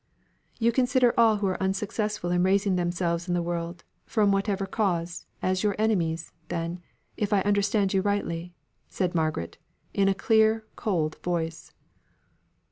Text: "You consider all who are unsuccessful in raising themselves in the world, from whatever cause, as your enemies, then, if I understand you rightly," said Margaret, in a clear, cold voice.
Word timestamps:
"You 0.57 0.71
consider 0.71 1.13
all 1.15 1.35
who 1.35 1.47
are 1.47 1.61
unsuccessful 1.61 2.31
in 2.31 2.41
raising 2.41 2.75
themselves 2.75 3.27
in 3.27 3.35
the 3.35 3.41
world, 3.43 3.83
from 4.07 4.31
whatever 4.31 4.65
cause, 4.65 5.27
as 5.43 5.61
your 5.61 5.75
enemies, 5.77 6.31
then, 6.47 6.81
if 7.17 7.31
I 7.31 7.41
understand 7.41 7.93
you 7.93 8.01
rightly," 8.01 8.55
said 8.89 9.13
Margaret, 9.13 9.59
in 9.93 10.07
a 10.09 10.15
clear, 10.15 10.65
cold 10.75 11.17
voice. 11.21 11.71